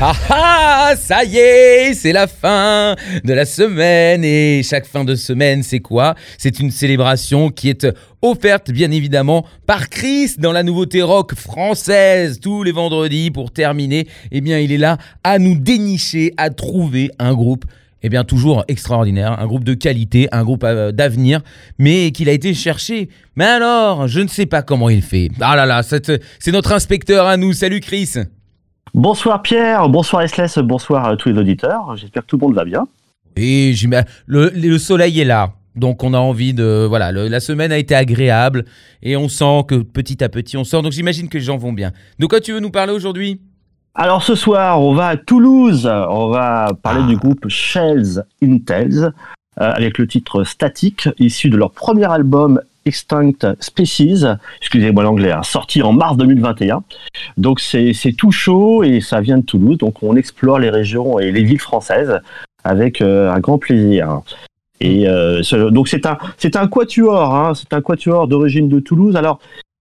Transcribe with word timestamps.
Ah 0.00 0.12
ah, 0.28 0.94
ça 0.96 1.24
y 1.24 1.36
est, 1.36 1.94
c'est 1.94 2.12
la 2.12 2.26
fin 2.26 2.96
de 3.22 3.32
la 3.32 3.44
semaine 3.44 4.24
et 4.24 4.62
chaque 4.64 4.86
fin 4.86 5.04
de 5.04 5.14
semaine, 5.14 5.62
c'est 5.62 5.78
quoi? 5.78 6.16
C'est 6.36 6.58
une 6.58 6.72
célébration 6.72 7.50
qui 7.50 7.68
est 7.68 7.86
offerte 8.20 8.72
bien 8.72 8.90
évidemment 8.90 9.46
par 9.66 9.88
Chris 9.88 10.32
dans 10.36 10.50
la 10.50 10.64
nouveauté 10.64 11.00
rock 11.00 11.34
française 11.34 12.40
tous 12.40 12.64
les 12.64 12.72
vendredis 12.72 13.30
pour 13.30 13.52
terminer. 13.52 14.08
Eh 14.32 14.40
bien, 14.40 14.58
il 14.58 14.72
est 14.72 14.78
là 14.78 14.98
à 15.22 15.38
nous 15.38 15.54
dénicher, 15.54 16.34
à 16.36 16.50
trouver 16.50 17.10
un 17.20 17.32
groupe 17.32 17.64
eh 18.02 18.10
bien 18.10 18.24
toujours 18.24 18.64
extraordinaire, 18.68 19.40
un 19.40 19.46
groupe 19.46 19.64
de 19.64 19.72
qualité, 19.72 20.28
un 20.30 20.42
groupe 20.42 20.64
euh, 20.64 20.92
d'avenir, 20.92 21.40
mais 21.78 22.10
qu'il 22.10 22.28
a 22.28 22.32
été 22.32 22.52
cherché. 22.52 23.08
Mais 23.36 23.46
alors, 23.46 24.08
je 24.08 24.20
ne 24.20 24.28
sais 24.28 24.44
pas 24.44 24.60
comment 24.60 24.90
il 24.90 25.00
fait. 25.00 25.30
Ah 25.40 25.56
là 25.56 25.64
là, 25.64 25.82
c'est 25.82 26.12
c'est 26.38 26.52
notre 26.52 26.72
inspecteur 26.72 27.26
à 27.26 27.38
nous. 27.38 27.54
Salut 27.54 27.80
Chris. 27.80 28.10
Bonsoir 28.94 29.42
Pierre, 29.42 29.88
bonsoir 29.88 30.22
SLS, 30.28 30.58
bonsoir 30.62 31.04
à 31.06 31.16
tous 31.16 31.28
les 31.30 31.38
auditeurs. 31.38 31.96
J'espère 31.96 32.22
que 32.22 32.28
tout 32.28 32.36
le 32.36 32.46
monde 32.46 32.54
va 32.54 32.64
bien. 32.64 32.86
Et 33.36 33.74
le, 34.26 34.50
le 34.54 34.78
soleil 34.78 35.20
est 35.20 35.24
là. 35.24 35.52
Donc 35.74 36.04
on 36.04 36.14
a 36.14 36.18
envie 36.18 36.54
de... 36.54 36.86
Voilà, 36.88 37.10
le- 37.10 37.26
la 37.26 37.40
semaine 37.40 37.72
a 37.72 37.78
été 37.78 37.96
agréable 37.96 38.64
et 39.02 39.16
on 39.16 39.28
sent 39.28 39.64
que 39.66 39.74
petit 39.82 40.22
à 40.22 40.28
petit 40.28 40.56
on 40.56 40.62
sort. 40.62 40.82
Donc 40.82 40.92
j'imagine 40.92 41.28
que 41.28 41.38
les 41.38 41.44
gens 41.44 41.56
vont 41.56 41.72
bien. 41.72 41.90
De 42.20 42.26
quoi 42.26 42.40
tu 42.40 42.52
veux 42.52 42.60
nous 42.60 42.70
parler 42.70 42.92
aujourd'hui? 42.92 43.40
Alors 43.96 44.22
ce 44.22 44.36
soir, 44.36 44.80
on 44.80 44.94
va 44.94 45.08
à 45.08 45.16
Toulouse. 45.16 45.86
On 45.86 46.28
va 46.28 46.70
parler 46.80 47.00
Ah. 47.04 47.08
du 47.08 47.16
groupe 47.16 47.48
Shells 47.48 48.22
Intels 48.42 49.12
euh, 49.60 49.70
avec 49.72 49.98
le 49.98 50.06
titre 50.06 50.44
Static, 50.44 51.08
issu 51.18 51.48
de 51.50 51.56
leur 51.56 51.72
premier 51.72 52.04
album 52.10 52.60
Extinct 52.84 53.46
Species, 53.60 54.24
excusez-moi 54.60 55.02
l'anglais, 55.04 55.32
hein, 55.32 55.42
sorti 55.42 55.82
en 55.82 55.92
mars 55.92 56.16
2021. 56.16 56.82
Donc 57.36 57.60
c'est 57.60 57.92
tout 58.16 58.30
chaud 58.30 58.82
et 58.82 59.00
ça 59.00 59.20
vient 59.20 59.38
de 59.38 59.44
Toulouse. 59.44 59.78
Donc 59.78 60.02
on 60.02 60.16
explore 60.16 60.58
les 60.58 60.70
régions 60.70 61.18
et 61.18 61.32
les 61.32 61.42
villes 61.42 61.60
françaises 61.60 62.20
avec 62.64 63.00
euh, 63.00 63.30
un 63.30 63.40
grand 63.40 63.58
plaisir. 63.58 64.20
Et 64.80 65.08
euh, 65.08 65.42
ce- 65.42 65.70
donc 65.70 65.88
c'est 65.88 66.06
un 66.06 66.18
c'est 66.36 66.56
un 66.56 66.66
quatuor, 66.66 67.34
hein, 67.34 67.52
c'est 67.54 67.72
un 67.72 67.80
quatuor 67.80 68.28
d'origine 68.28 68.68
de 68.68 68.80
Toulouse. 68.80 69.16
Alors 69.16 69.38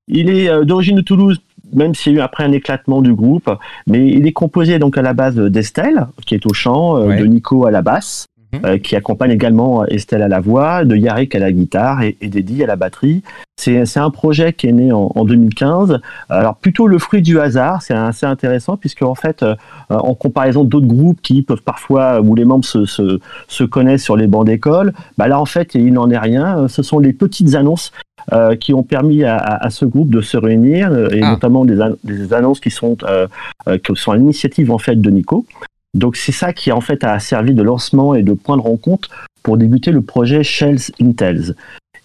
il 0.08 0.30
est 0.30 0.50
euh, 0.50 0.64
d'origine 0.66 0.98
de 0.98 1.02
Toulouse, 1.02 1.42
même 1.74 1.96
s'il 1.96 2.14
y 2.14 2.16
a 2.16 2.20
eu 2.20 2.22
après 2.22 2.44
un 2.44 2.52
éclatement 2.52 3.02
du 3.02 3.14
groupe, 3.14 3.50
mais 3.88 4.06
il 4.08 4.28
est 4.28 4.34
composé 4.34 4.80
donc 4.80 4.98
à 4.98 5.02
la 5.02 5.14
base 5.14 5.36
d'Estelle, 5.36 6.08
qui 6.26 6.36
est 6.36 6.46
au 6.46 6.54
chant, 6.54 6.98
euh, 6.98 7.08
Ouais. 7.08 7.20
de 7.20 7.26
Nico 7.26 7.66
à 7.66 7.72
la 7.72 7.82
basse, 7.82 8.28
Euh, 8.66 8.78
qui 8.78 8.96
accompagne 8.96 9.32
également 9.32 9.84
Estelle 9.86 10.22
à 10.22 10.28
la 10.28 10.40
voix, 10.40 10.86
de 10.86 10.96
Yarek 10.96 11.34
à 11.36 11.40
la 11.40 11.52
guitare 11.52 12.04
et, 12.04 12.18
et 12.22 12.28
d'Eddie 12.28 12.64
à 12.64 12.68
la 12.68 12.76
batterie. 12.76 13.24
C'est 13.58 13.98
un 13.98 14.10
projet 14.10 14.54
qui 14.54 14.68
est 14.68 14.72
né 14.72 14.92
en, 14.92 15.12
en 15.16 15.26
2015. 15.26 16.00
Alors 16.30 16.56
plutôt 16.58 16.88
le 16.88 17.00
fruit 17.00 17.22
du 17.22 17.40
hasard, 17.40 17.82
c'est 17.82 17.94
assez 17.94 18.26
intéressant 18.26 18.78
puisque 18.78 19.02
en 19.02 19.16
fait, 19.16 19.42
euh, 19.44 19.56
en 19.90 20.14
comparaison 20.14 20.64
d'autres 20.64 20.86
groupes 20.88 21.20
qui 21.22 21.42
peuvent 21.42 21.62
parfois 21.64 22.22
où 22.22 22.36
les 22.36 22.46
membres 22.46 22.66
se, 22.66 22.86
se, 22.86 23.20
se 23.48 23.64
connaissent 23.64 24.04
sur 24.04 24.18
les 24.18 24.28
bancs 24.28 24.46
d'école, 24.46 24.94
bah 25.18 25.28
là 25.28 25.40
en 25.40 25.46
fait 25.46 25.74
il 25.76 25.94
n'en 25.94 26.10
est 26.10 26.18
rien. 26.18 26.68
Ce 26.68 26.84
sont 26.84 27.00
les 27.00 27.14
petites 27.14 27.56
annonces 27.56 27.92
euh, 28.34 28.56
qui 28.56 28.74
ont 28.74 28.84
permis 28.84 29.24
à, 29.24 29.36
à- 29.38 29.66
à 29.66 29.70
ce 29.70 29.86
groupe 29.86 30.10
de 30.10 30.22
se 30.22 30.38
réunir 30.38 30.92
euh, 30.92 31.10
et 31.12 31.22
Ah. 31.24 31.32
notamment 31.32 31.66
des, 31.66 31.82
an- 31.82 31.96
des 32.04 32.34
annonces 32.34 32.60
qui 32.60 32.70
sont 32.72 32.98
euh, 33.04 33.28
euh, 33.68 33.78
qui 33.78 33.94
sont 33.96 34.12
à 34.12 34.18
l'initiative 34.18 34.72
en 34.72 34.78
fait 34.78 34.96
de 35.00 35.10
Nico. 35.10 35.46
Donc 35.94 36.16
c'est 36.16 36.32
ça 36.32 36.54
qui 36.54 36.72
en 36.72 36.82
fait 36.82 37.04
a 37.04 37.20
servi 37.20 37.54
de 37.54 37.62
lancement 37.64 38.16
et 38.16 38.24
de 38.24 38.34
point 38.34 38.58
de 38.58 38.62
rencontre 38.62 39.10
pour 39.44 39.58
débuter 39.58 39.92
le 39.92 40.02
projet 40.02 40.44
Shells 40.44 40.80
Intels. 41.02 41.56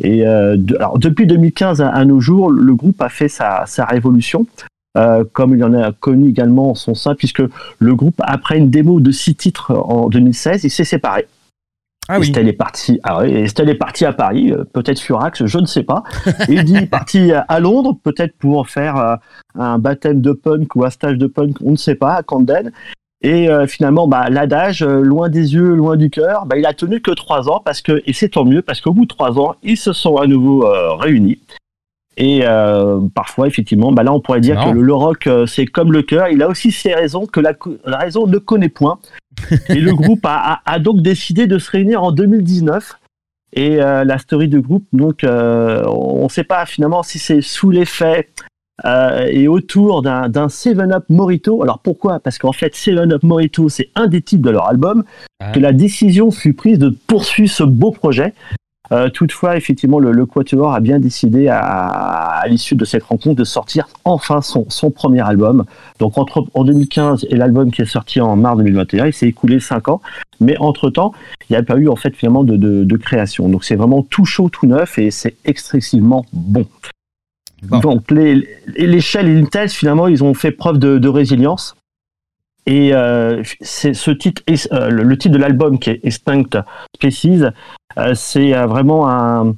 Et 0.01 0.27
euh, 0.27 0.57
de- 0.59 0.77
alors, 0.77 0.99
depuis 0.99 1.27
2015 1.27 1.81
à, 1.81 1.89
à 1.89 2.05
nos 2.05 2.21
jours, 2.21 2.51
le 2.51 2.75
groupe 2.75 3.01
a 3.03 3.09
fait 3.09 3.29
sa, 3.29 3.65
sa 3.67 3.85
révolution. 3.85 4.47
euh, 4.97 5.23
comme 5.33 5.55
il 5.55 5.63
en 5.65 5.75
a 5.75 5.93
connu 5.93 6.29
également 6.29 6.75
son 6.75 6.95
sein, 6.95 7.15
puisque 7.15 7.43
le 7.79 7.95
groupe, 7.95 8.21
après 8.25 8.59
une 8.59 8.71
démo 8.71 9.01
de 9.01 9.11
six 9.13 9.35
titres 9.37 9.73
en 9.73 10.09
2016, 10.09 10.65
il 10.65 10.71
s'est 10.71 10.85
séparé. 10.85 11.27
Ah 12.09 12.19
oui. 12.19 12.29
Estelle 12.29 12.49
est 12.49 12.53
partie. 12.55 12.99
Ah 13.05 13.21
oui, 13.21 13.33
Estelle 13.35 13.69
est 13.69 13.75
partie 13.75 14.07
à 14.07 14.13
Paris, 14.15 14.51
euh, 14.51 14.65
peut-être 14.65 14.99
Furax, 14.99 15.45
je 15.45 15.59
ne 15.59 15.67
sais 15.67 15.83
pas. 15.83 16.03
Eddie 16.49 16.77
est 16.77 16.87
parti 16.87 17.33
à- 17.33 17.41
à 17.49 17.61
Londres, 17.61 17.99
peut-être 18.03 18.35
pour 18.39 18.69
faire 18.69 18.97
euh, 18.97 19.17
un 19.57 19.79
baptême 19.79 20.21
de 20.23 20.33
punk 20.33 20.75
ou 20.75 20.85
un 20.85 20.91
stage 20.91 21.19
de 21.19 21.27
punk, 21.27 21.57
on 21.63 21.73
ne 21.73 21.77
sait 21.77 21.95
pas, 21.97 22.15
à 22.15 22.23
Camden. 22.23 22.73
Et 23.23 23.49
euh, 23.49 23.67
finalement, 23.67 24.07
bah, 24.07 24.31
l'adage, 24.31 24.83
euh, 24.83 25.01
loin 25.01 25.29
des 25.29 25.55
yeux, 25.55 25.75
loin 25.75 25.97
du 25.97 26.09
cœur, 26.09 26.47
bah, 26.47 26.57
il 26.57 26.65
a 26.67 26.73
tenu 26.73 27.01
que 27.01 27.11
trois 27.11 27.49
ans 27.49 27.61
parce 27.65 27.83
que, 27.83 28.01
et 28.07 28.13
c'est 28.13 28.29
tant 28.29 28.45
mieux 28.45 28.63
parce 28.63 28.81
qu'au 28.81 28.93
bout 28.93 29.05
de 29.07 29.09
trois 29.09 29.39
ans, 29.41 29.57
ils 29.65 29.77
se 29.77 29.93
sont 29.93 30.17
à 30.19 30.27
nouveau 30.27 30.65
euh, 30.67 30.95
réunis. 30.95 31.39
Et 32.21 32.43
parfois, 33.15 33.47
effectivement, 33.47 33.93
bah 33.93 34.03
là, 34.03 34.13
on 34.13 34.19
pourrait 34.19 34.41
dire 34.41 34.57
Non. 34.57 34.71
que 34.73 34.75
le, 34.75 34.83
le 34.83 34.93
rock, 34.93 35.29
c'est 35.47 35.67
comme 35.67 35.93
le 35.93 36.03
cœur. 36.03 36.27
Il 36.31 36.43
a 36.43 36.49
aussi 36.49 36.73
ses 36.73 36.93
raisons 36.93 37.27
que 37.27 37.39
la, 37.39 37.53
raison 37.97 38.27
ne 38.27 38.39
connaît 38.39 38.69
point. 38.69 38.99
Et 39.69 39.77
le 39.77 39.95
groupe 39.95 40.27
a, 40.27 40.55
a- 40.55 40.61
a 40.65 40.79
donc 40.81 41.01
décidé 41.01 41.47
de 41.47 41.61
se 41.61 41.71
réunir 41.71 42.03
en 42.03 42.11
2019. 42.11 42.95
Et 43.53 43.77
la 43.77 44.19
story 44.19 44.49
du 44.49 44.61
groupe, 44.61 44.85
donc, 44.93 45.21
on 45.23 46.25
ne 46.25 46.29
sait 46.29 46.43
pas 46.43 46.67
finalement 46.67 47.05
si 47.05 47.21
c'est 47.21 47.41
sous 47.41 47.71
l'effet 47.71 48.29
euh, 48.85 49.27
et 49.31 49.49
autour 49.49 50.03
d'un 50.03 50.29
d'un 50.29 50.47
7-Up 50.47 51.05
Morito. 51.09 51.63
Alors 51.63 51.79
pourquoi? 51.81 52.21
Parce 52.21 52.39
qu'en 52.39 52.53
fait, 52.53 52.75
7-Up 52.75 53.23
Morito, 53.23 53.69
c'est 53.69 53.89
un 53.95 54.07
des 54.07 54.23
titres 54.23 54.43
de 54.43 54.51
leur 54.51 54.69
album, 54.69 55.05
Ah. 55.41 55.51
que 55.53 55.61
la 55.61 55.73
décision 55.73 56.31
fut 56.31 56.53
prise 56.55 56.79
de 56.79 56.91
poursuivre 57.07 57.51
ce 57.51 57.65
beau 57.65 57.91
projet. 57.91 58.35
Euh, 58.91 59.11
toutefois, 59.11 59.57
effectivement, 59.59 59.99
le, 59.99 60.13
le 60.13 60.25
Quatuor 60.25 60.73
a 60.73 60.81
bien 60.81 60.99
décidé 60.99 61.47
à, 61.49 61.59
à 61.61 62.49
l'issue 62.49 62.75
de 62.75 62.87
cette 62.87 63.03
rencontre 63.03 63.37
de 63.37 63.45
sortir 63.45 63.87
enfin 64.05 64.41
son, 64.41 64.65
son 64.71 64.91
premier 64.91 65.21
album. 65.21 65.65
Donc 65.99 66.17
entre 66.17 66.47
en 66.55 66.65
2015 66.65 67.27
et 67.29 67.37
l'album 67.37 67.71
qui 67.71 67.83
est 67.83 67.85
sorti 67.85 68.19
en 68.21 68.35
mars 68.37 68.57
2021, 68.57 69.07
il 69.09 69.13
s'est 69.13 69.29
écoulé 69.29 69.61
5 69.61 69.89
ans. 69.89 70.01
Mais 70.41 70.57
entre-temps, 70.59 71.13
il 71.51 71.53
n'y 71.53 71.57
a 71.59 71.63
pas 71.63 71.77
eu 71.77 71.89
en 71.89 71.97
fait 71.97 72.17
finalement 72.17 72.45
de, 72.45 72.57
de, 72.57 72.83
de 72.85 72.97
création. 72.97 73.51
Donc 73.51 73.63
c'est 73.65 73.77
vraiment 73.77 74.03
tout 74.03 74.25
chaud, 74.25 74.49
tout 74.49 74.67
neuf 74.67 74.99
et 74.99 75.11
c'est 75.11 75.37
excessivement 75.45 76.25
bon. 76.33 76.65
Bon. 77.63 77.81
Donc 77.81 78.11
les, 78.11 78.47
les, 78.77 79.01
Shell 79.01 79.29
et 79.29 79.41
Intel, 79.41 79.69
finalement, 79.69 80.07
ils 80.09 80.23
ont 80.23 80.35
fait 80.35 80.53
preuve 80.53 80.79
de, 80.79 80.99
de 80.99 81.09
résilience. 81.09 81.75
Et 82.67 82.93
euh, 82.93 83.43
c'est 83.61 83.95
ce 83.95 84.11
titre, 84.11 84.43
euh, 84.73 84.91
le, 84.91 85.17
titre 85.19 85.33
de 85.35 85.39
l'album 85.39 85.79
qui 85.79 85.91
est 85.91 86.01
Extinct 86.05 86.63
Species, 86.95 87.45
euh, 87.97 88.15
c'est 88.15 88.53
vraiment 88.67 89.09
un 89.09 89.55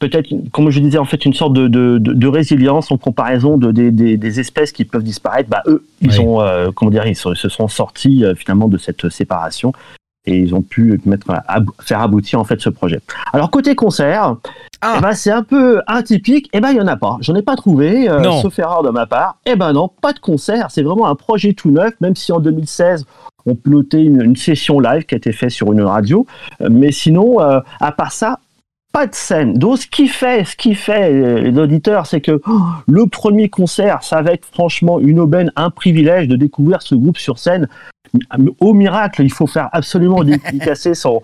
peut-être, 0.00 0.28
comme 0.50 0.68
je 0.70 0.80
disais, 0.80 0.98
en 0.98 1.04
fait, 1.04 1.24
une 1.24 1.32
sorte 1.32 1.54
de, 1.54 1.68
de, 1.68 2.26
résilience 2.26 2.90
en 2.90 2.98
comparaison 2.98 3.56
de, 3.56 3.70
des, 3.70 3.90
des, 3.90 4.40
espèces 4.40 4.72
qui 4.72 4.84
peuvent 4.84 5.04
disparaître. 5.04 5.48
Bah, 5.48 5.62
eux, 5.66 5.86
ils 6.02 6.10
Oui. 6.10 6.18
ont, 6.18 6.72
comment 6.74 6.90
dire, 6.90 7.06
ils 7.06 7.14
se, 7.14 7.32
se 7.34 7.48
sont 7.48 7.68
sortis 7.68 8.24
finalement 8.36 8.68
de 8.68 8.76
cette 8.76 9.08
séparation 9.08 9.72
et 10.26 10.38
ils 10.38 10.54
ont 10.54 10.62
pu 10.62 11.00
mettre, 11.04 11.30
à- 11.30 11.42
à- 11.48 11.60
faire 11.80 12.00
aboutir 12.00 12.40
en 12.40 12.44
fait 12.44 12.60
ce 12.60 12.70
projet. 12.70 13.00
Alors 13.32 13.50
côté 13.50 13.74
concert, 13.74 14.36
Ah. 14.80 14.94
eh 14.98 15.00
ben, 15.02 15.12
c'est 15.12 15.30
un 15.30 15.42
peu 15.42 15.82
atypique. 15.86 16.48
Eh 16.52 16.60
ben 16.60 16.70
il 16.70 16.76
y 16.76 16.80
en 16.80 16.86
a 16.86 16.96
pas. 16.96 17.16
J'en 17.20 17.34
ai 17.34 17.42
pas 17.42 17.56
trouvé, 17.56 18.08
euh, 18.08 18.22
sauf 18.40 18.58
erreur 18.58 18.82
de 18.82 18.90
ma 18.90 19.06
part. 19.06 19.36
Eh 19.46 19.56
ben 19.56 19.72
non, 19.72 19.88
pas 20.00 20.12
de 20.12 20.18
concert. 20.18 20.68
C'est 20.70 20.82
vraiment 20.82 21.06
un 21.08 21.14
projet 21.14 21.52
tout 21.52 21.70
neuf, 21.70 21.92
même 22.00 22.16
si 22.16 22.32
en 22.32 22.40
2016 22.40 23.04
on 23.46 23.54
peut 23.54 23.70
noter 23.70 24.00
une, 24.02 24.22
une 24.22 24.36
session 24.36 24.80
live 24.80 25.04
qui 25.04 25.14
a 25.14 25.18
été 25.18 25.32
faite 25.32 25.50
sur 25.50 25.72
une 25.72 25.82
radio. 25.82 26.26
Euh, 26.62 26.68
Mais 26.70 26.92
sinon, 26.92 27.40
euh, 27.40 27.60
à 27.80 27.92
part 27.92 28.12
ça, 28.12 28.38
pas 28.92 29.06
de 29.06 29.14
scène. 29.14 29.54
Donc 29.54 29.78
ce 29.78 29.86
qui 29.88 30.06
fait, 30.08 30.44
ce 30.44 30.54
qui 30.56 30.74
fait 30.74 31.12
euh, 31.12 31.40
les 31.40 31.58
auditeurs, 31.58 32.06
c'est 32.06 32.20
que 32.20 32.40
oh, 32.46 32.60
le 32.86 33.06
premier 33.06 33.48
concert, 33.50 34.02
ça 34.02 34.22
va 34.22 34.32
être 34.32 34.46
franchement 34.52 35.00
une 35.00 35.18
aubaine, 35.18 35.50
un 35.56 35.68
privilège 35.70 36.28
de 36.28 36.36
découvrir 36.36 36.80
ce 36.80 36.94
groupe 36.94 37.18
sur 37.18 37.38
scène. 37.38 37.68
Au 38.60 38.74
miracle, 38.74 39.22
il 39.22 39.32
faut 39.32 39.46
faire 39.46 39.68
absolument 39.72 40.22
dédicacer 40.24 40.94
son, 40.94 41.22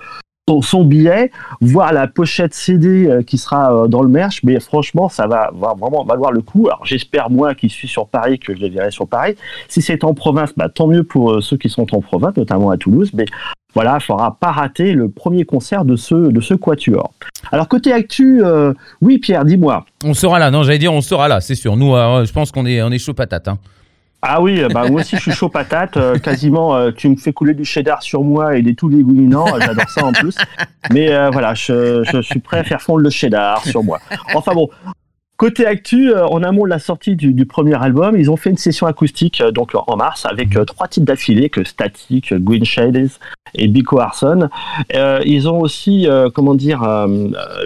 son, 0.48 0.62
son 0.62 0.84
billet, 0.84 1.30
voir 1.60 1.92
la 1.92 2.06
pochette 2.06 2.54
CD 2.54 3.06
euh, 3.06 3.22
qui 3.22 3.38
sera 3.38 3.72
euh, 3.72 3.86
dans 3.88 4.02
le 4.02 4.08
merch, 4.08 4.42
mais 4.42 4.58
franchement, 4.60 5.08
ça 5.08 5.26
va, 5.26 5.50
va 5.54 5.74
vraiment 5.78 6.04
valoir 6.04 6.32
le 6.32 6.42
coup. 6.42 6.66
Alors 6.68 6.84
j'espère 6.84 7.30
moi 7.30 7.54
qui 7.54 7.68
suis 7.68 7.88
sur 7.88 8.08
Paris 8.08 8.38
que 8.38 8.54
je 8.54 8.60
les 8.60 8.70
verrai 8.70 8.90
sur 8.90 9.08
Paris. 9.08 9.36
Si 9.68 9.82
c'est 9.82 10.04
en 10.04 10.14
province, 10.14 10.52
bah, 10.56 10.68
tant 10.68 10.86
mieux 10.86 11.04
pour 11.04 11.32
euh, 11.32 11.40
ceux 11.40 11.56
qui 11.56 11.68
sont 11.68 11.94
en 11.94 12.00
province, 12.00 12.36
notamment 12.36 12.70
à 12.70 12.76
Toulouse. 12.76 13.10
Mais 13.14 13.26
voilà, 13.74 13.98
il 14.00 14.04
faudra 14.04 14.36
pas 14.38 14.50
rater 14.50 14.92
le 14.92 15.08
premier 15.08 15.44
concert 15.44 15.84
de 15.84 15.96
ce 15.96 16.14
de 16.14 16.40
ce 16.40 16.54
quatuor. 16.54 17.12
Alors 17.52 17.68
côté 17.68 17.92
actu, 17.92 18.44
euh, 18.44 18.72
oui 19.00 19.18
Pierre, 19.18 19.44
dis-moi. 19.44 19.84
On 20.04 20.14
sera 20.14 20.38
là, 20.38 20.50
non, 20.50 20.62
j'allais 20.62 20.78
dire 20.78 20.92
on 20.92 21.00
sera 21.00 21.28
là, 21.28 21.40
c'est 21.40 21.54
sûr. 21.54 21.76
Nous, 21.76 21.94
euh, 21.94 22.24
je 22.24 22.32
pense 22.32 22.50
qu'on 22.50 22.66
est, 22.66 22.82
on 22.82 22.90
est 22.90 22.98
chaud 22.98 23.14
patate. 23.14 23.48
Hein. 23.48 23.58
Ah 24.22 24.42
oui, 24.42 24.60
euh, 24.62 24.68
bah 24.68 24.86
moi 24.88 25.00
aussi 25.00 25.16
je 25.16 25.22
suis 25.22 25.32
chaud 25.32 25.48
patate. 25.48 25.96
euh, 25.96 26.18
quasiment, 26.18 26.76
euh, 26.76 26.90
tu 26.90 27.08
me 27.08 27.16
fais 27.16 27.32
couler 27.32 27.54
du 27.54 27.64
cheddar 27.64 28.02
sur 28.02 28.22
moi 28.22 28.56
et 28.56 28.62
des 28.62 28.74
tout 28.74 28.90
dégoulinants. 28.90 29.46
euh, 29.54 29.60
J'adore 29.60 29.88
ça 29.88 30.04
en 30.04 30.12
plus. 30.12 30.36
Mais 30.92 31.10
euh, 31.12 31.30
voilà, 31.30 31.54
je, 31.54 32.04
je 32.04 32.20
suis 32.20 32.38
prêt 32.40 32.58
à 32.58 32.64
faire 32.64 32.82
fondre 32.82 33.00
le 33.00 33.10
cheddar 33.10 33.64
sur 33.64 33.82
moi. 33.82 33.98
Enfin 34.34 34.52
bon. 34.52 34.68
Côté 35.40 35.64
actu, 35.64 36.10
euh, 36.10 36.26
en 36.26 36.42
amont 36.42 36.64
de 36.64 36.68
la 36.68 36.78
sortie 36.78 37.16
du, 37.16 37.46
premier 37.46 37.74
album, 37.82 38.14
ils 38.18 38.30
ont 38.30 38.36
fait 38.36 38.50
une 38.50 38.58
session 38.58 38.86
acoustique 38.86 39.40
euh, 39.40 39.50
donc 39.50 39.70
en 39.74 39.96
mars 39.96 40.26
avec 40.26 40.54
euh, 40.54 40.66
trois 40.66 40.86
titres 40.86 41.06
d'affilée 41.06 41.48
que 41.48 41.64
Static, 41.64 42.34
Green 42.34 42.66
Shades 42.66 43.08
et 43.54 43.66
Biko 43.66 44.00
Arson. 44.00 44.50
ils 45.24 45.48
ont 45.48 45.60
aussi, 45.60 46.06
comment 46.34 46.54
dire, 46.54 46.86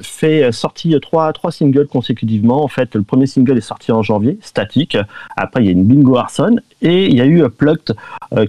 fait 0.03 0.51
sorti 0.53 0.95
trois 1.03 1.33
singles 1.51 1.89
consécutivement. 1.89 2.63
En 2.63 2.69
fait, 2.69 2.95
le 2.95 3.03
premier 3.03 3.27
single 3.27 3.59
est 3.59 3.61
sorti 3.61 3.91
en 3.91 4.03
janvier, 4.03 4.39
Static. 4.41 4.97
Après, 5.37 5.63
il 5.63 5.67
y 5.67 5.69
a 5.69 5.73
une 5.73 5.85
Bingo 5.85 6.17
Arson 6.17 6.57
et 6.81 7.07
il 7.07 7.17
y 7.17 7.21
a 7.21 7.27
eu 7.27 7.47
Plucked 7.51 7.95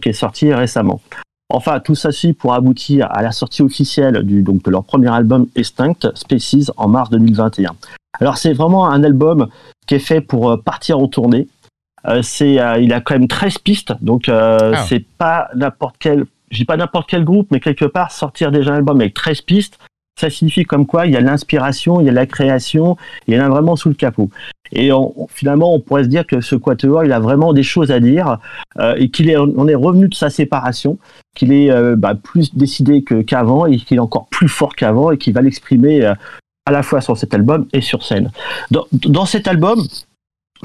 qui 0.01 0.09
est 0.09 0.13
sorti 0.13 0.53
récemment. 0.53 1.01
Enfin, 1.49 1.79
tout 1.81 1.95
ça 1.95 2.13
suit 2.13 2.33
pour 2.33 2.53
aboutir 2.53 3.07
à 3.11 3.21
la 3.21 3.33
sortie 3.33 3.63
officielle 3.63 4.21
de 4.23 4.71
leur 4.71 4.85
premier 4.85 5.11
album 5.11 5.47
Extinct 5.55 6.07
Species 6.15 6.67
en 6.77 6.87
mars 6.87 7.09
2021. 7.09 7.75
Alors 8.19 8.37
c'est 8.37 8.53
vraiment 8.53 8.89
un 8.89 9.03
album 9.03 9.47
qui 9.87 9.95
est 9.95 9.99
fait 9.99 10.21
pour 10.21 10.51
euh, 10.51 10.57
partir 10.57 10.99
en 10.99 11.07
tournée. 11.07 11.47
Euh, 12.07 12.21
c'est, 12.21 12.59
euh, 12.59 12.79
il 12.79 12.93
a 12.93 13.01
quand 13.01 13.15
même 13.15 13.27
13 13.27 13.57
pistes, 13.59 13.93
donc 14.01 14.29
ah. 14.29 14.85
c'est 14.87 15.03
pas 15.03 15.49
n'importe 15.55 15.95
quel, 15.99 16.25
je 16.51 16.57
dis 16.57 16.65
pas 16.65 16.77
n'importe 16.77 17.09
quel 17.09 17.23
groupe, 17.23 17.47
mais 17.51 17.59
quelque 17.59 17.85
part 17.85 18.11
sortir 18.11 18.51
déjà 18.51 18.73
un 18.73 18.77
album 18.77 19.01
avec 19.01 19.15
13 19.15 19.41
pistes, 19.41 19.79
ça 20.19 20.29
signifie 20.29 20.63
comme 20.63 20.85
quoi 20.85 21.07
il 21.07 21.13
y 21.13 21.17
a 21.17 21.21
l'inspiration, 21.21 21.99
il 21.99 22.05
y 22.05 22.09
a 22.09 22.13
la 22.13 22.27
création, 22.27 22.95
il 23.27 23.33
y 23.33 23.39
en 23.39 23.43
a 23.43 23.49
vraiment 23.49 23.75
sous 23.75 23.89
le 23.89 23.95
capot. 23.95 24.29
Et 24.71 24.89
finalement, 25.29 25.73
on 25.73 25.79
pourrait 25.79 26.05
se 26.05 26.09
dire 26.09 26.25
que 26.25 26.41
ce 26.41 26.55
quatuor, 26.55 27.03
il 27.03 27.11
a 27.11 27.19
vraiment 27.19 27.53
des 27.53 27.63
choses 27.63 27.91
à 27.91 27.99
dire 27.99 28.39
et 28.97 29.09
qu'il 29.09 29.29
est, 29.29 29.37
on 29.37 29.67
est 29.67 29.75
revenu 29.75 30.07
de 30.07 30.15
sa 30.15 30.29
séparation, 30.29 30.97
qu'il 31.35 31.51
est 31.51 31.69
bah, 31.97 32.15
plus 32.15 32.55
décidé 32.55 33.03
que, 33.03 33.21
qu'avant 33.21 33.65
et 33.65 33.77
qu'il 33.77 33.97
est 33.97 34.01
encore 34.01 34.27
plus 34.27 34.47
fort 34.47 34.75
qu'avant 34.75 35.11
et 35.11 35.17
qu'il 35.17 35.33
va 35.33 35.41
l'exprimer 35.41 36.13
à 36.65 36.71
la 36.71 36.83
fois 36.83 37.01
sur 37.01 37.17
cet 37.17 37.33
album 37.33 37.67
et 37.73 37.81
sur 37.81 38.03
scène. 38.03 38.31
Dans, 38.71 39.25
cet 39.25 39.47
album, 39.47 39.79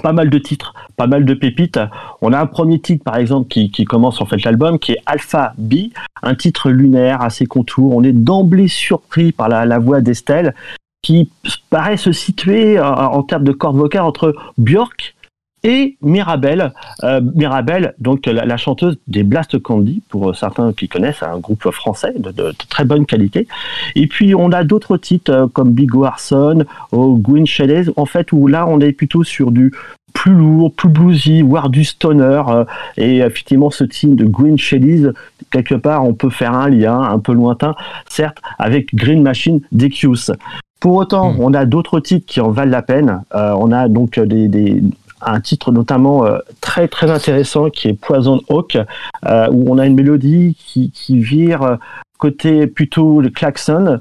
pas 0.03 0.13
mal 0.13 0.31
de 0.31 0.39
titres, 0.39 0.75
pas 0.97 1.07
mal 1.07 1.25
de 1.25 1.35
pépites. 1.35 1.81
On 2.23 2.33
a 2.33 2.41
un 2.41 2.47
premier 2.47 2.81
titre, 2.81 3.05
par 3.05 3.17
exemple, 3.17 3.49
qui, 3.49 3.85
commence 3.85 4.21
en 4.21 4.27
fait 4.27 4.43
l'album, 4.45 4.79
qui 4.79 4.93
est 4.93 5.03
Alpha 5.07 5.53
B, 5.59 5.75
un 6.23 6.35
titre 6.35 6.71
lunaire, 6.71 7.23
assez 7.23 7.47
contour. 7.47 7.97
On 7.97 8.03
est 8.03 8.13
d'emblée 8.13 8.69
surpris 8.69 9.33
par 9.33 9.49
la, 9.49 9.79
voix 9.79 10.01
d'Estelle, 10.01 10.55
qui 11.03 11.31
paraît 11.71 11.97
se 11.97 12.13
situer 12.13 12.81
en, 12.81 12.95
en 12.95 13.23
termes 13.23 13.45
de 13.45 13.53
cordes 13.53 13.77
vocales 13.77 14.03
entre 14.03 14.35
Björk 14.59 15.15
et 15.63 15.97
Mirabelle, 16.01 16.73
euh, 17.05 17.21
Mirabelle, 17.35 17.95
donc 17.99 18.25
la, 18.27 18.57
chanteuse 18.57 18.99
des 19.09 19.23
Blast 19.25 19.59
Candy, 19.59 20.03
pour 20.09 20.35
certains 20.35 20.73
qui 20.73 20.89
connaissent, 20.89 21.23
un 21.23 21.39
groupe 21.39 21.71
français 21.71 22.15
de, 22.17 22.53
très 22.69 22.85
bonne 22.85 23.05
qualité. 23.05 23.47
Et 23.95 24.07
puis 24.07 24.35
on 24.35 24.53
a 24.53 24.65
d'autres 24.65 24.97
titres 24.97 25.33
euh, 25.33 25.47
comme 25.49 25.73
Big 25.73 25.91
Arson 26.03 26.65
ou 26.93 27.19
Green 27.19 27.47
Shades, 27.47 27.93
en 27.97 28.07
fait, 28.07 28.33
où 28.33 28.47
là 28.47 28.67
on 28.67 28.81
est 28.81 28.93
plutôt 28.93 29.23
sur 29.23 29.51
du 29.51 29.73
plus 30.15 30.33
lourd, 30.33 30.73
plus 30.73 30.89
bluesy, 30.89 31.43
voire 31.43 31.69
du 31.69 31.85
stoner. 31.85 32.43
Euh, 32.49 32.65
et 32.97 33.19
effectivement, 33.19 33.71
ce 33.71 33.85
titre 33.85 34.15
de 34.15 34.25
Green 34.25 34.59
Shades, 34.59 35.13
quelque 35.51 35.75
part, 35.75 36.05
on 36.05 36.15
peut 36.15 36.31
faire 36.31 36.55
un 36.55 36.71
lien 36.71 37.01
un 37.01 37.19
peu 37.19 37.33
lointain, 37.33 37.75
certes, 38.09 38.39
avec 38.59 38.95
Green 38.95 39.23
Machine 39.23 39.61
d'Equius. 39.73 40.33
Pour 40.81 40.95
autant, 40.95 41.35
hmm. 41.35 41.41
on 41.41 41.55
a 41.55 41.67
d'autres 41.67 42.01
titres 42.01 42.25
qui 42.27 42.41
en 42.41 42.51
valent 42.51 42.71
la 42.71 42.83
peine. 42.83 43.23
on 43.33 43.71
a 43.71 43.89
donc 43.89 44.19
des, 44.19 44.49
des, 44.49 44.83
un 45.23 45.41
titre 45.41 45.73
notamment 45.73 46.25
euh, 46.25 46.39
très 46.61 46.89
très 46.89 47.11
intéressant 47.11 47.71
qui 47.71 47.89
est 47.89 47.93
Poison 47.95 48.41
Hawk, 48.49 48.79
euh, 49.27 49.49
où 49.51 49.73
on 49.73 49.79
a 49.79 49.87
une 49.87 49.95
mélodie 49.95 50.57
qui, 50.59 50.91
qui 50.91 51.19
vire 51.19 51.63
euh, 51.63 51.77
côté 52.19 52.67
plutôt 52.67 53.23
le 53.23 53.31
klaxon. 53.31 53.99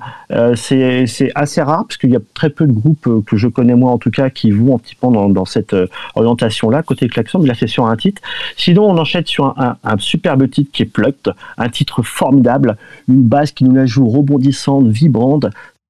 c'est 0.53 1.05
assez 1.35 1.61
rare 1.61 1.85
parce 1.87 1.95
qu'il 1.95 2.09
y 2.09 2.17
a 2.17 2.19
très 2.33 2.49
peu 2.49 2.67
de 2.67 2.73
groupes 2.73 3.23
que 3.25 3.37
je 3.37 3.47
connais 3.47 3.75
moi 3.75 3.93
en 3.93 3.97
tout 3.97 4.11
cas 4.11 4.29
qui 4.29 4.51
vont 4.51 4.75
un 4.75 4.77
petit 4.77 4.95
peu 4.95 5.07
dans, 5.07 5.29
dans 5.29 5.45
cette 5.45 5.73
orientation-là, 6.15 6.83
côté 6.83 7.07
klaxon, 7.07 7.39
mais 7.39 7.47
là 7.47 7.53
c'est 7.57 7.67
sur 7.67 7.85
un 7.85 7.95
titre. 7.95 8.21
Sinon 8.57 8.89
on 8.89 8.97
enchaîne 8.97 9.25
sur 9.25 9.45
un, 9.45 9.77
un, 9.85 9.93
un, 9.93 9.97
superbe 9.99 10.49
titre 10.49 10.69
qui 10.73 10.83
est 10.83 10.85
Plucked, 10.85 11.33
un 11.57 11.69
titre 11.69 12.03
formidable, 12.03 12.75
une 13.07 13.23
basse 13.23 13.53
qui 13.53 13.63
nous 13.63 13.73
la 13.73 13.85
joue 13.85 14.09
rebondissante, 14.09 14.87
vibrante, 14.87 15.45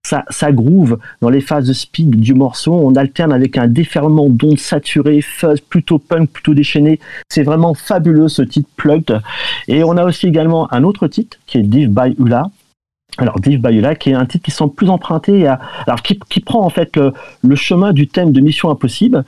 ça, 0.05 0.23
ça 0.29 0.51
groove 0.51 0.97
dans 1.21 1.29
les 1.29 1.41
phases 1.41 1.67
de 1.67 1.73
speed 1.73 2.19
du 2.19 2.33
morceau. 2.33 2.73
On 2.73 2.95
alterne 2.95 3.33
avec 3.33 3.57
un 3.57 3.67
déferlement 3.67 4.29
d'ondes 4.29 4.59
saturées, 4.59 5.21
fuzz, 5.21 5.59
plutôt 5.59 5.99
punk, 5.99 6.29
plutôt 6.31 6.53
déchaîné. 6.53 6.99
C'est 7.29 7.43
vraiment 7.43 7.73
fabuleux 7.73 8.27
ce 8.27 8.41
titre 8.41 8.69
Plugged. 8.75 9.21
Et 9.67 9.83
on 9.83 9.97
a 9.97 10.05
aussi 10.05 10.27
également 10.27 10.71
un 10.73 10.83
autre 10.83 11.07
titre 11.07 11.37
qui 11.45 11.57
est 11.57 11.63
Div 11.63 11.89
by 11.89 12.15
Ula. 12.17 12.49
Alors 13.17 13.39
Div 13.39 13.61
by 13.61 13.75
Ula 13.75 13.95
qui 13.95 14.11
est 14.11 14.13
un 14.13 14.25
titre 14.25 14.45
qui 14.45 14.51
semble 14.51 14.73
plus 14.73 14.89
emprunté 14.89 15.47
à, 15.47 15.59
alors 15.85 16.01
qui, 16.01 16.39
prend 16.39 16.63
en 16.63 16.69
fait 16.69 16.97
le 17.43 17.55
chemin 17.55 17.91
du 17.91 18.07
thème 18.07 18.31
de 18.31 18.39
Mission 18.39 18.69
Impossible. 18.69 19.25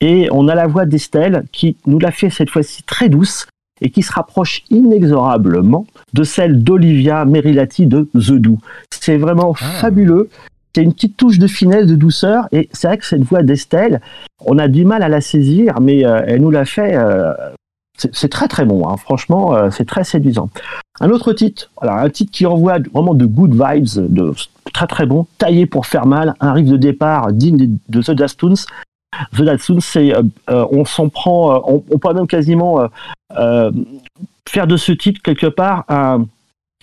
Et 0.00 0.28
on 0.32 0.48
a 0.48 0.54
la 0.54 0.66
voix 0.66 0.86
d'Estelle 0.86 1.44
qui 1.52 1.76
nous 1.86 1.98
l'a 1.98 2.10
fait 2.10 2.30
cette 2.30 2.50
fois-ci 2.50 2.82
très 2.82 3.08
douce 3.08 3.46
et 3.80 3.90
qui 3.90 4.02
se 4.02 4.12
rapproche 4.12 4.62
inexorablement 4.70 5.86
de 6.12 6.24
celle 6.24 6.62
d'Olivia 6.62 7.24
Merilati 7.24 7.86
de 7.86 8.08
The 8.14 8.32
Do. 8.32 8.58
C'est 8.90 9.16
vraiment 9.16 9.54
ah. 9.60 9.64
fabuleux. 9.80 10.28
C'est 10.74 10.82
une 10.82 10.92
petite 10.92 11.16
touche 11.16 11.38
de 11.38 11.46
finesse, 11.46 11.86
de 11.86 11.94
douceur, 11.94 12.48
et 12.50 12.68
c'est 12.72 12.88
vrai 12.88 12.98
que 12.98 13.06
cette 13.06 13.22
voix 13.22 13.42
d'Estelle, 13.42 14.00
on 14.44 14.58
a 14.58 14.66
du 14.66 14.84
mal 14.84 15.04
à 15.04 15.08
la 15.08 15.20
saisir, 15.20 15.80
mais 15.80 16.04
euh, 16.04 16.22
elle 16.26 16.40
nous 16.40 16.50
l'a 16.50 16.64
fait. 16.64 16.96
Euh, 16.96 17.32
c'est 17.96 18.28
très 18.28 18.48
très 18.48 18.64
bon, 18.64 18.88
hein. 18.88 18.96
franchement, 18.96 19.54
euh, 19.54 19.70
c'est 19.70 19.84
très 19.84 20.02
séduisant. 20.02 20.50
Un 20.98 21.10
autre 21.10 21.32
titre, 21.32 21.70
alors 21.80 21.98
un 21.98 22.10
titre 22.10 22.32
qui 22.32 22.44
envoie 22.44 22.78
vraiment 22.92 23.14
de 23.14 23.24
good 23.24 23.52
vibes, 23.52 24.12
de 24.12 24.32
très 24.72 24.88
très 24.88 25.06
bon, 25.06 25.28
taillé 25.38 25.66
pour 25.66 25.86
faire 25.86 26.06
mal, 26.06 26.34
un 26.40 26.52
riff 26.52 26.66
de 26.66 26.76
départ 26.76 27.32
digne 27.32 27.78
de, 27.88 28.00
The 28.02 28.10
Dastoons. 28.10 28.66
The 29.36 29.42
Dastoons, 29.42 29.78
c'est, 29.78 30.12
on 30.48 30.84
s'en 30.84 31.08
prend, 31.08 31.62
on, 31.68 31.84
on, 31.88 31.98
peut 31.98 32.12
même 32.12 32.26
quasiment 32.26 32.88
faire 33.30 34.66
de 34.66 34.76
ce 34.76 34.92
titre 34.92 35.20
quelque 35.22 35.46
part 35.46 35.84
un, 35.88 36.26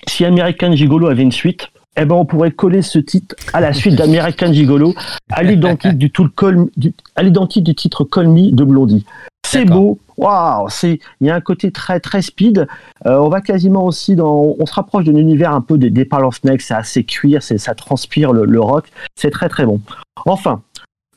si 0.08 0.26
American 0.26 0.76
Gigolo 0.76 1.08
avait 1.08 1.24
une 1.24 1.32
suite, 1.32 1.68
eh 1.98 2.06
ben 2.06 2.16
on 2.16 2.26
pourrait 2.26 2.52
coller 2.52 2.82
ce 2.82 3.00
titre 3.00 3.36
à 3.54 3.60
la 3.60 3.74
suite 3.74 3.96
d'American 3.96 4.54
Gigolo, 4.54 4.94
à 5.30 5.44
l'identique 5.44 5.98
du, 5.98 6.10
tout 6.10 6.30
du, 6.78 6.94
à 7.16 7.24
l'identique 7.24 7.64
du 7.64 7.76
titre 7.76 8.06
Call 8.06 8.28
Me 8.28 8.52
de 8.52 8.64
Blondie. 8.64 9.06
C'est 9.46 9.66
beau, 9.66 10.00
waouh, 10.16 10.70
c'est 10.70 11.00
il 11.20 11.28
y 11.28 11.30
a 11.30 11.36
un 11.36 11.42
côté 11.42 11.72
très 11.72 12.00
très 12.00 12.22
speed. 12.22 12.68
Euh, 13.06 13.18
on 13.18 13.28
va 13.28 13.42
quasiment 13.42 13.86
aussi 13.86 14.16
dans, 14.16 14.56
on 14.58 14.66
se 14.66 14.74
rapproche 14.74 15.04
d'un 15.04 15.16
univers 15.16 15.52
un 15.52 15.60
peu 15.60 15.78
des, 15.78 15.90
des 15.90 16.08
Snakes, 16.32 16.62
c'est 16.62 16.74
assez 16.74 17.04
cuir, 17.04 17.44
c'est 17.44 17.58
ça 17.58 17.76
transpire 17.76 18.32
le, 18.32 18.46
le 18.46 18.62
rock, 18.62 18.86
c'est 19.16 19.32
très 19.32 19.50
très 19.50 19.66
bon. 19.66 19.82
Enfin, 20.26 20.62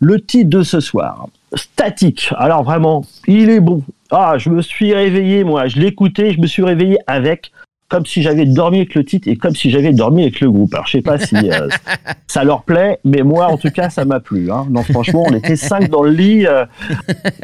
le 0.01 0.21
titre 0.21 0.51
de 0.51 0.63
ce 0.63 0.81
soir, 0.81 1.29
Statique. 1.55 2.31
Alors 2.37 2.65
vraiment, 2.65 3.05
il 3.27 3.49
est 3.51 3.61
bon. 3.61 3.83
Ah, 4.11 4.35
je 4.39 4.51
me 4.51 4.61
suis 4.61 4.95
réveillé 4.95 5.45
moi, 5.45 5.67
je 5.67 5.79
l'écoutais, 5.79 6.33
je 6.33 6.41
me 6.41 6.47
suis 6.47 6.65
réveillé 6.65 6.99
avec 7.07 7.53
comme 7.89 8.07
si 8.07 8.23
j'avais 8.23 8.47
dormi 8.47 8.79
avec 8.79 8.95
le 8.95 9.05
titre 9.05 9.29
et 9.29 9.37
comme 9.37 9.55
si 9.55 9.71
j'avais 9.71 9.93
dormi 9.93 10.23
avec 10.23 10.41
le 10.41 10.51
groupe. 10.51 10.75
Alors 10.75 10.87
je 10.87 10.93
sais 10.93 11.03
pas 11.03 11.19
si 11.19 11.37
euh, 11.37 11.69
ça 12.27 12.43
leur 12.43 12.63
plaît, 12.63 12.99
mais 13.05 13.23
moi 13.23 13.47
en 13.47 13.57
tout 13.57 13.71
cas 13.71 13.91
ça 13.91 14.05
m'a 14.05 14.21
plu. 14.21 14.51
Hein. 14.51 14.67
Non 14.71 14.83
franchement, 14.83 15.25
on 15.29 15.35
était 15.35 15.57
cinq 15.57 15.89
dans 15.91 16.03
le 16.03 16.11
lit. 16.11 16.47
Euh... 16.47 16.65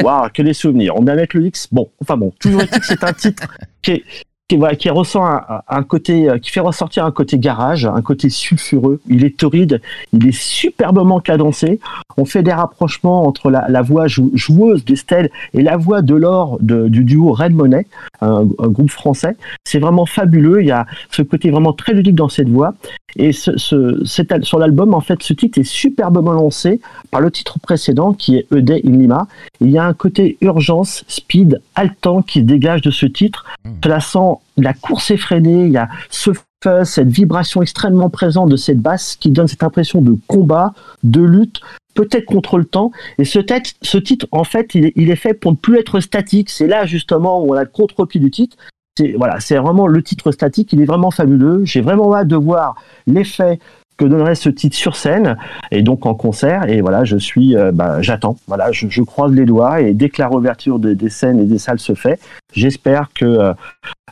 Waouh, 0.03 0.29
que 0.31 0.43
des 0.43 0.55
souvenirs. 0.55 0.95
On 0.97 1.07
est 1.07 1.11
avec 1.11 1.35
le 1.35 1.47
X. 1.47 1.69
Bon, 1.71 1.91
enfin 2.01 2.17
bon, 2.17 2.33
toujours 2.41 2.63
est 2.63 2.83
c'est 2.83 3.05
un 3.05 3.13
titre 3.13 3.47
qui 3.83 3.93
est 3.93 4.05
qui, 4.51 4.57
voilà, 4.57 4.75
qui 4.75 4.91
ressent 4.91 5.23
un, 5.69 5.83
côté, 5.85 6.29
euh, 6.29 6.39
qui 6.39 6.51
fait 6.51 6.59
ressortir 6.59 7.05
un 7.05 7.13
côté 7.13 7.39
garage, 7.39 7.87
un 7.87 8.03
côté 8.03 8.29
sulfureux. 8.31 9.01
Il 9.07 9.25
est 9.25 9.37
torride, 9.37 9.81
il 10.13 10.27
est 10.27 10.37
superbement 10.37 11.21
cadencé. 11.21 11.79
On 12.17 12.25
fait 12.25 12.43
des 12.43 12.53
rapprochements 12.53 13.25
entre 13.29 13.49
la, 13.49 13.83
voix 13.83 14.07
joueuse 14.09 14.85
d'Estelle 14.85 15.31
et 15.55 15.63
la 15.63 15.77
voix 15.77 16.03
de 16.03 16.17
l'or 16.17 16.59
du 16.61 17.05
duo 17.05 17.33
Red 17.33 17.53
Money, 17.53 17.87
un, 18.23 18.43
groupe 18.45 18.91
français. 18.91 19.37
C'est 19.63 19.79
vraiment 19.79 20.05
fabuleux. 20.05 20.63
Il 20.63 20.67
y 20.67 20.73
a 20.73 20.85
ce 21.13 21.23
côté 21.23 21.53
vraiment 21.53 21.73
très 21.73 21.93
ludique 21.93 22.17
dans 22.17 22.29
cette 22.29 22.49
voix. 22.49 22.75
Et 23.17 23.33
ce, 23.33 23.57
ce, 23.57 24.05
sur 24.43 24.59
l'album, 24.59 24.95
en 24.95 25.01
fait, 25.01 25.23
ce 25.23 25.33
titre 25.33 25.59
est 25.59 25.65
superbement 25.65 26.33
lancé 26.33 26.81
par 27.11 27.21
le 27.21 27.31
titre 27.31 27.59
précédent 27.59 28.13
qui 28.13 28.37
est 28.37 28.47
E 28.53 28.61
Day 28.63 28.83
in 28.87 28.97
Lima. 28.97 29.27
Il 29.61 29.71
y 29.71 29.79
a 29.79 29.85
un 29.85 29.95
côté 29.95 30.39
urgence, 30.41 31.05
speed, 31.09 31.61
haletant 31.75 32.23
qui 32.23 32.41
se 32.41 32.45
dégage 32.45 32.83
de 32.83 32.91
ce 32.91 33.07
titre. 33.07 33.45
Cela 33.83 34.01
sent 34.01 34.39
la 34.57 34.75
course 34.75 35.11
effrénée, 35.11 35.67
il 35.67 35.73
y 35.73 35.77
a 35.77 35.89
ce 36.11 36.31
fuzz, 36.63 36.89
cette 36.89 37.09
vibration 37.09 37.63
extrêmement 37.63 38.11
présente 38.11 38.51
de 38.51 38.57
cette 38.57 38.81
basse 38.81 39.17
qui 39.17 39.31
donne 39.31 39.49
cette 39.49 39.63
impression 39.63 40.03
de 40.03 40.17
combat, 40.27 40.75
de 41.03 41.23
lutte, 41.23 41.61
peut-être 41.95 42.27
contre 42.27 42.59
le 42.59 42.65
temps. 42.65 42.93
Et 43.19 43.25
ce, 43.25 43.41
ce 43.83 43.99
titre, 43.99 44.27
en 44.31 44.45
fait, 44.45 44.75
il 44.75 44.87
est, 44.87 44.93
il 44.97 45.11
est, 45.11 45.17
fait 45.17 45.35
pour 45.35 45.53
ne 45.53 45.57
plus 45.57 45.79
être 45.79 46.01
statique. 46.01 46.51
C'est 46.51 46.67
là 46.67 46.87
justement 46.87 47.43
où 47.43 47.53
on 47.53 47.55
a 47.55 47.63
le 47.63 47.69
contre-pied 47.69 48.21
du 48.21 48.31
titre. 48.31 48.57
C'est 48.97 49.13
voilà, 49.13 49.41
c'est 49.41 49.57
vraiment 49.57 49.87
le 49.87 50.03
titre 50.03 50.33
statique. 50.33 50.73
Il 50.73 50.81
est 50.81 50.87
vraiment 50.87 51.11
fabuleux. 51.11 51.65
J'ai 51.65 51.81
vraiment 51.81 52.15
hâte 52.15 52.29
de 52.29 52.37
voir 52.37 52.75
l'effet 53.07 53.59
que 54.01 54.07
donnerait 54.07 54.35
ce 54.35 54.49
titre 54.49 54.77
sur 54.77 54.97
scène 54.97 55.37
et 55.71 55.83
donc 55.83 56.07
en 56.07 56.15
concert. 56.15 56.69
Et 56.69 56.81
voilà, 56.81 57.05
je 57.05 57.19
suis, 57.19 57.55
euh, 57.55 57.71
bah, 57.71 58.01
j'attends. 58.01 58.37
Voilà, 58.47 58.73
je, 58.73 59.03
croise 59.03 59.33
les 59.33 59.45
doigts 59.45 59.83
et 59.83 59.93
dès 59.93 60.09
que 60.09 60.23
la 60.23 60.29
réouverture 60.29 60.79
des 60.79 61.11
scènes 61.11 61.39
et 61.39 61.45
des 61.45 61.59
salles 61.59 61.79
se 61.79 61.95
fait, 61.95 62.19
j'espère 62.53 63.11
que 63.15 63.27
euh, 63.27 63.53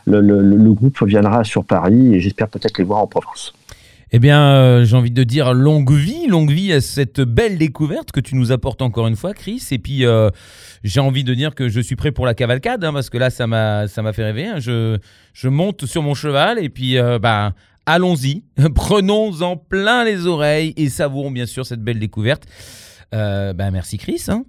le, 0.05 0.71
groupe 0.73 1.03
viendra 1.03 1.43
sur 1.43 1.65
Paris 1.65 2.15
et 2.15 2.19
j'espère 2.19 2.47
peut-être 2.47 2.77
les 2.77 2.83
voir 2.83 2.99
en 2.99 3.07
province. 3.07 3.53
Eh 4.11 4.17
bien, 4.19 4.41
euh, 4.55 4.85
j'ai 4.85 4.95
envie 4.95 5.11
de 5.11 5.23
dire 5.23 5.53
longue 5.53 5.91
vie, 5.93 6.25
longue 6.27 6.49
vie 6.51 6.73
à 6.73 6.81
cette 6.81 7.21
belle 7.21 7.59
découverte 7.59 8.11
que 8.11 8.19
tu 8.19 8.35
nous 8.35 8.51
apportes 8.51 8.81
encore 8.81 9.07
une 9.07 9.15
fois, 9.15 9.33
Chris. 9.35 9.63
Et 9.69 9.77
puis, 9.77 10.03
euh, 10.05 10.29
j'ai 10.83 10.99
envie 10.99 11.23
de 11.23 11.33
dire 11.35 11.53
que 11.53 11.69
je 11.69 11.79
suis 11.79 11.95
prêt 11.95 12.11
pour 12.11 12.25
la 12.25 12.33
cavalcade, 12.33 12.83
hein, 12.83 12.91
parce 12.91 13.11
que 13.11 13.19
là, 13.19 13.29
ça 13.29 13.45
m'a, 13.45 13.87
ça 13.87 14.01
m'a 14.01 14.11
fait 14.11 14.23
rêver. 14.23 14.47
hein. 14.47 14.55
Je, 14.59 14.97
je 15.33 15.47
monte 15.47 15.85
sur 15.85 16.01
mon 16.01 16.15
cheval 16.15 16.57
et 16.57 16.69
puis, 16.69 16.97
euh, 16.97 17.19
bah, 17.19 17.53
allons-y, 17.85 18.43
prenons-en 18.75 19.57
plein 19.57 20.03
les 20.03 20.25
oreilles 20.25 20.73
et 20.75 20.89
savourons 20.89 21.29
bien 21.31 21.45
sûr 21.45 21.65
cette 21.65 21.81
belle 21.83 21.99
découverte. 21.99 22.43
Euh, 23.13 23.53
bah, 23.53 23.69
merci, 23.69 23.99
Chris. 23.99 24.23
hein. 24.27 24.43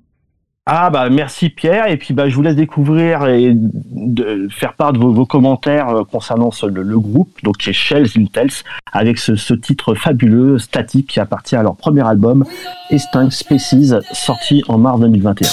Ah 0.66 0.90
bah 0.90 1.08
merci 1.10 1.48
Pierre 1.48 1.88
et 1.88 1.96
puis 1.96 2.12
bah 2.14 2.28
je 2.28 2.36
vous 2.36 2.42
laisse 2.42 2.54
découvrir 2.54 3.26
et 3.26 3.52
de 3.54 4.46
faire 4.50 4.74
part 4.74 4.92
de 4.92 4.98
vos, 4.98 5.26
commentaires 5.26 5.88
euh, 5.88 6.04
concernant 6.04 6.50
ce- 6.50 6.66
le, 6.66 6.98
groupe 7.00 7.30
donc 7.42 7.56
qui 7.56 7.72
Shells 7.72 8.10
in 8.16 8.26
Tales 8.26 8.50
avec 8.92 9.18
ce, 9.18 9.36
ce 9.36 9.54
titre 9.54 9.94
fabuleux 9.94 10.58
Static 10.58 11.06
qui 11.08 11.18
appartient 11.18 11.56
à 11.56 11.62
leur 11.62 11.76
premier 11.76 12.06
album 12.06 12.44
Extinct 12.90 13.30
Species 13.30 13.92
sorti 14.12 14.62
en 14.68 14.78
mars 14.78 15.00
2021. 15.00 15.48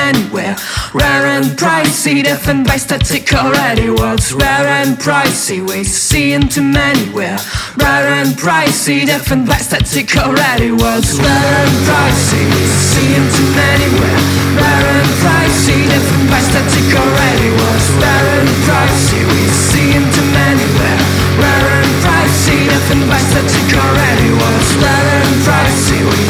See 0.00 0.12
into 0.12 0.22
many 0.22 0.22
where 0.32 0.56
Rare 0.94 1.26
and 1.26 1.46
pricey, 1.58 2.22
defined 2.22 2.66
by 2.66 2.76
static 2.76 3.32
already 3.32 3.90
was 3.90 4.32
Rare 4.32 4.68
and 4.80 4.96
pricey, 4.98 5.60
we 5.60 5.84
see 5.84 6.32
into 6.32 6.62
many 6.62 7.04
where. 7.10 7.38
Rare 7.76 8.08
and 8.20 8.32
pricey, 8.34 9.06
defined 9.06 9.46
by 9.46 9.58
static 9.58 10.16
already 10.16 10.72
was 10.72 11.18
Rare 11.18 11.54
and 11.62 11.76
pricey, 11.86 12.42
we 12.50 12.64
see 12.66 13.14
into 13.14 13.42
many 13.54 13.88
where. 14.00 14.22
Rare 14.56 14.88
and 14.98 15.10
pricey, 15.22 15.80
defined 15.92 16.28
by 16.30 16.40
static 16.48 16.90
already 16.96 17.50
was 17.60 17.84
Rare 18.02 18.28
and 18.40 18.50
pricey, 18.66 19.22
we 19.30 19.42
see 19.48 19.94
into 19.94 20.22
many 20.34 20.66
where. 20.76 21.02
Rare 21.38 21.70
and 21.80 21.92
pricey, 22.02 22.58
defined 22.66 23.06
by 23.08 23.20
static 23.28 23.70
already 23.78 24.30
was 24.32 24.68
Rare 24.82 25.10
and 25.22 25.34
pricey, 25.46 26.00
we 26.02 26.29